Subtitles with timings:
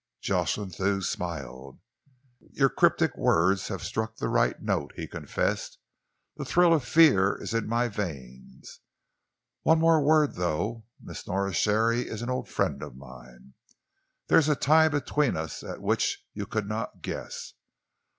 [0.19, 1.79] Jocelyn Thew smiled.
[2.53, 5.77] "Your cryptic words have struck the right note," he confessed.
[6.37, 8.79] "The thrill of fear is in my veins.
[9.61, 10.85] One more word, though.
[10.99, 13.53] Miss Nora Sharey is an old friend of mine.
[14.27, 17.53] There is a tie between us at which you could not guess.